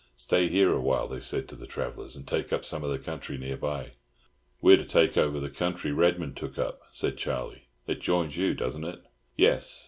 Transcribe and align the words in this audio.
"Stay 0.15 0.47
here 0.47 0.73
a 0.73 0.81
while," 0.81 1.07
they 1.07 1.19
said 1.19 1.47
to 1.47 1.55
the 1.55 1.67
travellers, 1.67 2.15
"and 2.15 2.27
take 2.27 2.51
up 2.51 2.65
some 2.65 2.83
of 2.83 2.89
the 2.89 2.97
country 2.97 3.37
near 3.37 3.55
by." 3.55 3.91
"We're 4.59 4.77
to 4.77 4.83
take 4.83 5.15
over 5.15 5.39
the 5.39 5.51
country 5.51 5.91
Redman 5.91 6.33
took 6.33 6.57
up," 6.57 6.81
said 6.89 7.17
Charlie. 7.17 7.67
"It 7.85 8.01
joins 8.01 8.35
you 8.35 8.55
doesn't 8.55 8.83
it?" 8.83 9.03
"Yes. 9.35 9.79